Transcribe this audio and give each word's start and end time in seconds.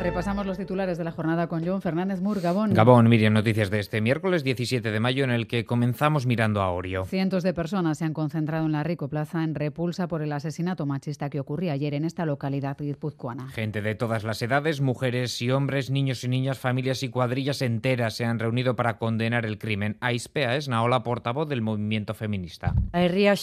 Repasamos 0.00 0.46
los 0.46 0.56
titulares 0.56 0.96
de 0.96 1.04
la 1.04 1.12
jornada 1.12 1.46
con 1.46 1.62
John 1.62 1.82
Fernández 1.82 2.22
Mur, 2.22 2.40
Gabón. 2.40 2.72
Gabón, 2.72 3.06
Miriam, 3.10 3.34
noticias 3.34 3.68
de 3.68 3.80
este 3.80 4.00
miércoles 4.00 4.42
17 4.42 4.90
de 4.90 4.98
mayo 4.98 5.24
en 5.24 5.30
el 5.30 5.46
que 5.46 5.66
comenzamos 5.66 6.24
mirando 6.24 6.62
a 6.62 6.70
Orio. 6.70 7.04
Cientos 7.04 7.42
de 7.42 7.52
personas 7.52 7.98
se 7.98 8.06
han 8.06 8.14
concentrado 8.14 8.64
en 8.64 8.72
la 8.72 8.82
Rico 8.82 9.08
Plaza 9.08 9.44
en 9.44 9.54
repulsa 9.54 10.08
por 10.08 10.22
el 10.22 10.32
asesinato 10.32 10.86
machista 10.86 11.28
que 11.28 11.38
ocurría 11.38 11.74
ayer 11.74 11.92
en 11.92 12.06
esta 12.06 12.24
localidad 12.24 12.78
guipuzcoana. 12.78 13.50
Gente 13.50 13.82
de 13.82 13.94
todas 13.94 14.24
las 14.24 14.40
edades, 14.40 14.80
mujeres 14.80 15.42
y 15.42 15.50
hombres, 15.50 15.90
niños 15.90 16.24
y 16.24 16.28
niñas, 16.28 16.58
familias 16.58 17.02
y 17.02 17.10
cuadrillas 17.10 17.60
enteras 17.60 18.14
se 18.14 18.24
han 18.24 18.38
reunido 18.38 18.76
para 18.76 18.96
condenar 18.96 19.44
el 19.44 19.58
crimen. 19.58 19.98
Aispea 20.00 20.56
es 20.56 20.66
Naola, 20.68 21.02
portavoz 21.02 21.46
del 21.46 21.60
movimiento 21.60 22.14
feminista. 22.14 22.74
Herria 22.94 23.34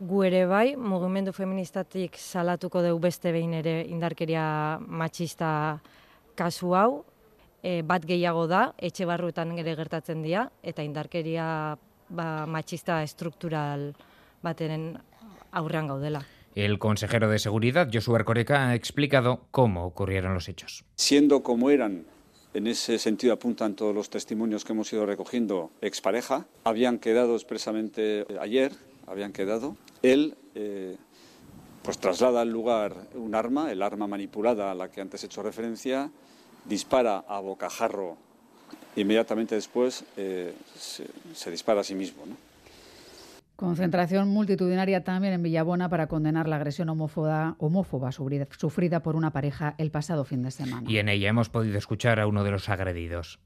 gu 0.00 0.22
ere 0.24 0.46
bai, 0.48 0.76
mugimendu 0.76 1.32
feministatik 1.36 2.16
salatuko 2.16 2.80
dugu 2.82 3.02
beste 3.04 3.32
behin 3.32 3.52
ere 3.58 3.82
indarkeria 3.84 4.80
matxista 4.80 5.50
kasu 6.34 6.72
hau, 6.74 7.04
e, 7.62 7.82
bat 7.84 8.06
gehiago 8.08 8.46
da, 8.48 8.70
etxe 8.80 9.04
barruetan 9.04 9.52
ere 9.60 9.76
gertatzen 9.76 10.22
dira, 10.24 10.46
eta 10.62 10.82
indarkeria 10.82 11.76
ba, 12.08 12.46
matxista 12.48 13.02
estruktural 13.04 13.90
bateren 14.42 14.94
aurrean 15.52 15.92
gaudela. 15.92 16.24
El 16.54 16.78
consejero 16.78 17.28
de 17.28 17.38
Seguridad, 17.38 17.88
Josué 17.92 18.16
Ercoreca, 18.20 18.68
ha 18.68 18.74
explicado 18.74 19.46
cómo 19.50 19.84
ocurrieron 19.84 20.34
los 20.34 20.48
hechos. 20.48 20.84
Siendo 20.96 21.42
como 21.42 21.70
eran, 21.70 22.06
en 22.54 22.66
ese 22.66 22.98
sentido 22.98 23.34
apuntan 23.34 23.76
todos 23.76 23.94
los 23.94 24.10
testimonios 24.10 24.64
que 24.64 24.72
hemos 24.72 24.92
ido 24.92 25.06
recogiendo, 25.06 25.70
expareja, 25.80 26.46
habían 26.64 26.98
quedado 26.98 27.36
expresamente 27.36 28.26
ayer, 28.40 28.72
habían 29.10 29.32
quedado. 29.32 29.76
Él 30.02 30.36
eh, 30.54 30.96
pues 31.82 31.98
traslada 31.98 32.42
al 32.42 32.50
lugar 32.50 32.94
un 33.14 33.34
arma, 33.34 33.70
el 33.72 33.82
arma 33.82 34.06
manipulada 34.06 34.70
a 34.70 34.74
la 34.74 34.90
que 34.90 35.00
antes 35.00 35.22
he 35.22 35.26
hecho 35.26 35.42
referencia, 35.42 36.10
dispara 36.64 37.24
a 37.26 37.40
bocajarro 37.40 38.16
inmediatamente 38.96 39.54
después 39.54 40.04
eh, 40.16 40.54
se, 40.74 41.06
se, 41.32 41.50
dispara 41.50 41.80
a 41.80 41.84
sí 41.84 41.94
mismo. 41.94 42.24
¿no? 42.26 42.36
Concentración 43.56 44.28
multitudinaria 44.28 45.04
también 45.04 45.34
en 45.34 45.42
Villabona 45.42 45.88
para 45.88 46.06
condenar 46.06 46.48
la 46.48 46.56
agresión 46.56 46.88
homófoba, 46.88 47.56
homófoba 47.58 48.10
sufrida, 48.10 48.48
sufrida 48.56 49.00
por 49.00 49.16
una 49.16 49.32
pareja 49.32 49.74
el 49.78 49.90
pasado 49.90 50.24
fin 50.24 50.42
de 50.42 50.50
semana. 50.50 50.90
Y 50.90 50.98
en 50.98 51.08
ella 51.08 51.28
hemos 51.28 51.50
podido 51.50 51.76
escuchar 51.76 52.20
a 52.20 52.26
uno 52.26 52.42
de 52.42 52.50
los 52.50 52.68
agredidos. 52.68 53.38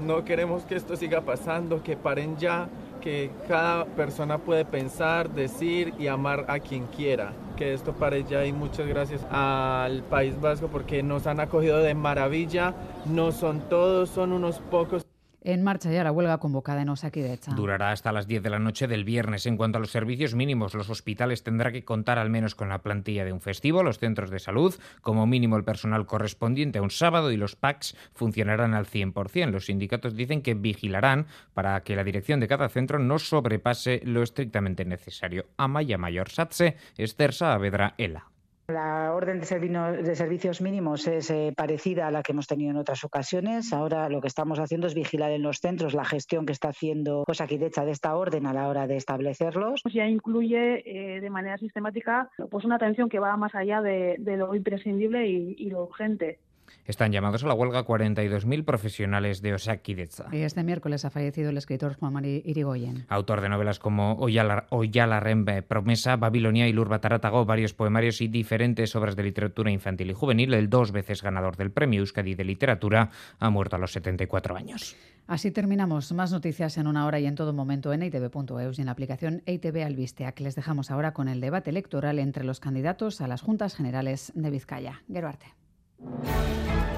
No 0.00 0.24
queremos 0.24 0.64
que 0.64 0.76
esto 0.76 0.96
siga 0.96 1.22
pasando, 1.22 1.82
que 1.82 1.96
paren 1.96 2.36
ya, 2.36 2.68
que 3.00 3.30
cada 3.46 3.84
persona 3.84 4.38
puede 4.38 4.64
pensar, 4.64 5.30
decir 5.30 5.94
y 5.98 6.06
amar 6.06 6.44
a 6.48 6.60
quien 6.60 6.86
quiera. 6.86 7.32
Que 7.56 7.74
esto 7.74 7.92
pare 7.92 8.24
ya 8.24 8.44
y 8.44 8.52
muchas 8.52 8.86
gracias 8.86 9.24
al 9.30 10.02
País 10.04 10.40
Vasco 10.40 10.68
porque 10.68 11.02
nos 11.02 11.26
han 11.26 11.40
acogido 11.40 11.78
de 11.78 11.94
maravilla. 11.94 12.74
No 13.06 13.32
son 13.32 13.60
todos, 13.68 14.10
son 14.10 14.32
unos 14.32 14.58
pocos. 14.70 15.07
En 15.48 15.62
marcha 15.62 15.90
ya 15.90 16.04
la 16.04 16.12
huelga 16.12 16.36
convocada 16.36 16.82
en 16.82 16.90
Osakidecha. 16.90 17.52
Durará 17.52 17.90
hasta 17.90 18.12
las 18.12 18.26
10 18.26 18.42
de 18.42 18.50
la 18.50 18.58
noche 18.58 18.86
del 18.86 19.04
viernes. 19.04 19.46
En 19.46 19.56
cuanto 19.56 19.78
a 19.78 19.80
los 19.80 19.90
servicios 19.90 20.34
mínimos, 20.34 20.74
los 20.74 20.90
hospitales 20.90 21.42
tendrán 21.42 21.72
que 21.72 21.86
contar 21.86 22.18
al 22.18 22.28
menos 22.28 22.54
con 22.54 22.68
la 22.68 22.82
plantilla 22.82 23.24
de 23.24 23.32
un 23.32 23.40
festivo, 23.40 23.82
los 23.82 23.98
centros 23.98 24.28
de 24.28 24.40
salud, 24.40 24.74
como 25.00 25.26
mínimo 25.26 25.56
el 25.56 25.64
personal 25.64 26.04
correspondiente 26.04 26.80
a 26.80 26.82
un 26.82 26.90
sábado 26.90 27.32
y 27.32 27.38
los 27.38 27.56
PACs 27.56 27.96
funcionarán 28.12 28.74
al 28.74 28.84
100%. 28.84 29.50
Los 29.50 29.64
sindicatos 29.64 30.16
dicen 30.16 30.42
que 30.42 30.52
vigilarán 30.52 31.28
para 31.54 31.80
que 31.82 31.96
la 31.96 32.04
dirección 32.04 32.40
de 32.40 32.48
cada 32.48 32.68
centro 32.68 32.98
no 32.98 33.18
sobrepase 33.18 34.02
lo 34.04 34.22
estrictamente 34.22 34.84
necesario. 34.84 35.46
Amaya 35.56 35.96
Mayor 35.96 36.28
Satse, 36.28 36.76
Esther 36.98 37.32
Saavedra, 37.32 37.94
ELA. 37.96 38.28
La 38.70 39.14
orden 39.14 39.40
de, 39.40 40.02
de, 40.02 40.14
servicios 40.14 40.60
mínimos 40.60 41.06
es 41.06 41.30
eh, 41.30 41.54
parecida 41.56 42.06
a 42.06 42.10
la 42.10 42.22
que 42.22 42.32
hemos 42.32 42.46
tenido 42.46 42.70
en 42.70 42.76
otras 42.76 43.02
ocasiones. 43.02 43.72
Ahora 43.72 44.10
lo 44.10 44.20
que 44.20 44.28
estamos 44.28 44.58
haciendo 44.58 44.86
es 44.86 44.94
vigilar 44.94 45.30
en 45.30 45.40
los 45.42 45.60
centros 45.60 45.94
la 45.94 46.04
gestión 46.04 46.44
que 46.44 46.52
está 46.52 46.68
haciendo 46.68 47.24
Osakidecha 47.26 47.86
de 47.86 47.92
esta 47.92 48.14
orden 48.14 48.44
a 48.44 48.52
la 48.52 48.68
hora 48.68 48.86
de 48.86 48.96
establecerlos. 48.96 49.80
Ya 49.90 50.06
incluye 50.06 50.82
eh, 50.84 51.20
de 51.22 51.30
manera 51.30 51.56
sistemática 51.56 52.28
pues 52.50 52.66
una 52.66 52.76
atención 52.76 53.08
que 53.08 53.18
va 53.18 53.34
más 53.38 53.54
allá 53.54 53.80
de, 53.80 54.16
de 54.18 54.36
lo 54.36 54.54
imprescindible 54.54 55.26
y 55.26 55.70
lo 55.70 55.84
urgente. 55.84 56.38
Están 56.86 57.12
llamados 57.12 57.44
a 57.44 57.46
la 57.46 57.54
huelga 57.54 57.84
42.000 57.84 58.64
profesionales 58.64 59.42
de 59.42 59.54
Osakidecha. 59.54 60.26
Y 60.32 60.38
este 60.38 60.62
miércoles 60.64 61.04
ha 61.04 61.10
fallecido 61.10 61.50
el 61.50 61.56
escritor 61.56 61.94
Juan 61.94 62.12
Mari 62.12 62.42
Irigoyen. 62.44 63.06
Autor 63.08 63.40
de 63.40 63.48
novelas 63.48 63.78
como 63.78 64.14
Oyala, 64.14 64.66
Oyala 64.70 65.20
Rembe, 65.20 65.62
Promesa, 65.62 66.16
Babilonia 66.16 66.68
y 66.68 66.72
Lurba 66.72 67.00
Taratago, 67.00 67.44
varios 67.44 67.74
poemarios 67.74 68.20
y 68.20 68.28
diferentes 68.28 68.94
obras 68.96 69.16
de 69.16 69.22
literatura 69.22 69.70
infantil 69.70 70.10
y 70.10 70.14
juvenil, 70.14 70.54
el 70.54 70.70
dos 70.70 70.92
veces 70.92 71.22
ganador 71.22 71.56
del 71.56 71.70
Premio 71.70 72.00
Euskadi 72.00 72.34
de 72.34 72.44
Literatura, 72.44 73.10
ha 73.38 73.50
muerto 73.50 73.76
a 73.76 73.78
los 73.78 73.92
74 73.92 74.56
años. 74.56 74.96
Así 75.28 75.50
terminamos. 75.50 76.10
Más 76.12 76.32
noticias 76.32 76.78
en 76.78 76.86
una 76.86 77.04
hora 77.04 77.20
y 77.20 77.26
en 77.26 77.34
todo 77.34 77.52
momento 77.52 77.92
en 77.92 78.02
itv.eus 78.02 78.78
y 78.78 78.80
en 78.80 78.86
la 78.86 78.92
aplicación 78.92 79.42
ITV 79.44 79.84
Albisteac. 79.84 80.40
Les 80.40 80.54
dejamos 80.54 80.90
ahora 80.90 81.12
con 81.12 81.28
el 81.28 81.42
debate 81.42 81.68
electoral 81.68 82.18
entre 82.18 82.44
los 82.44 82.60
candidatos 82.60 83.20
a 83.20 83.28
las 83.28 83.42
Juntas 83.42 83.76
Generales 83.76 84.32
de 84.34 84.50
Vizcaya. 84.50 85.02
Geruarte. 85.06 85.57
Música 86.00 86.97